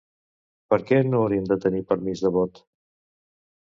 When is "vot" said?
2.41-2.67